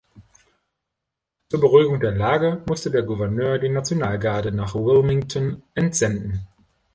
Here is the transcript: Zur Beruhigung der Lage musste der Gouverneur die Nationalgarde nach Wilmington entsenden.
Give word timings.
Zur 1.49 1.59
Beruhigung 1.59 1.99
der 1.99 2.11
Lage 2.13 2.63
musste 2.67 2.89
der 2.89 3.03
Gouverneur 3.03 3.59
die 3.59 3.69
Nationalgarde 3.69 4.51
nach 4.51 4.73
Wilmington 4.73 5.61
entsenden. 5.75 6.47